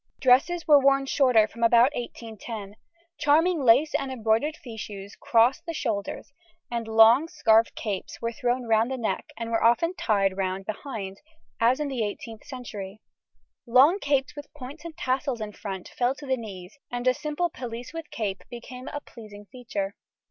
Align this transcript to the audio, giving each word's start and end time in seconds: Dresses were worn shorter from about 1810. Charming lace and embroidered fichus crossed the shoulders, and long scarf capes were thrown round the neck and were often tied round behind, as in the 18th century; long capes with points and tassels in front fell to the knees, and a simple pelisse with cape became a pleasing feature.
Dresses 0.19 0.67
were 0.67 0.79
worn 0.79 1.05
shorter 1.05 1.47
from 1.47 1.61
about 1.61 1.93
1810. 1.93 2.75
Charming 3.19 3.61
lace 3.63 3.93
and 3.93 4.11
embroidered 4.11 4.55
fichus 4.57 5.15
crossed 5.15 5.67
the 5.67 5.75
shoulders, 5.75 6.33
and 6.71 6.87
long 6.87 7.27
scarf 7.27 7.67
capes 7.75 8.19
were 8.19 8.31
thrown 8.31 8.65
round 8.65 8.89
the 8.89 8.97
neck 8.97 9.25
and 9.37 9.51
were 9.51 9.63
often 9.63 9.93
tied 9.93 10.35
round 10.35 10.65
behind, 10.65 11.21
as 11.59 11.79
in 11.79 11.87
the 11.87 12.01
18th 12.01 12.43
century; 12.45 12.99
long 13.67 13.99
capes 13.99 14.35
with 14.35 14.51
points 14.55 14.83
and 14.83 14.97
tassels 14.97 15.39
in 15.39 15.51
front 15.51 15.89
fell 15.89 16.15
to 16.15 16.25
the 16.25 16.35
knees, 16.35 16.79
and 16.91 17.07
a 17.07 17.13
simple 17.13 17.51
pelisse 17.51 17.93
with 17.93 18.09
cape 18.09 18.43
became 18.49 18.87
a 18.87 19.01
pleasing 19.01 19.45
feature. 19.51 19.93